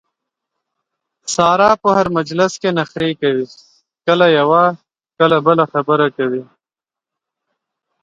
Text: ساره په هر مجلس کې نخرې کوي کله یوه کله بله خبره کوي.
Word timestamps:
ساره 1.35 1.69
په 1.81 1.89
هر 1.97 2.07
مجلس 2.17 2.51
کې 2.61 2.69
نخرې 2.79 3.11
کوي 3.21 3.45
کله 4.05 4.25
یوه 4.39 4.63
کله 5.19 5.37
بله 5.47 5.63
خبره 5.73 6.07
کوي. 6.17 6.43